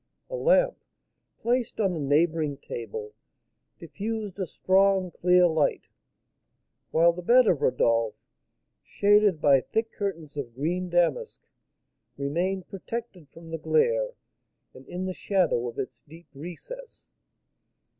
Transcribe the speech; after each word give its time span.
A 0.31 0.35
lamp, 0.35 0.77
placed 1.37 1.79
on 1.79 1.93
a 1.93 1.99
neighbouring 1.99 2.57
table, 2.57 3.13
diffused 3.77 4.39
a 4.39 4.47
strong, 4.47 5.11
clear 5.11 5.45
light; 5.45 5.89
while 6.89 7.13
the 7.13 7.21
bed 7.21 7.45
of 7.45 7.61
Rodolph, 7.61 8.15
shaded 8.81 9.39
by 9.39 9.61
thick 9.61 9.91
curtains 9.91 10.35
of 10.35 10.55
green 10.55 10.89
damask, 10.89 11.41
remained 12.17 12.67
protected 12.67 13.29
from 13.29 13.51
the 13.51 13.59
glare, 13.59 14.13
and 14.73 14.87
in 14.87 15.05
the 15.05 15.13
shadow 15.13 15.69
of 15.69 15.77
its 15.77 16.01
deep 16.01 16.29
recess. 16.33 17.11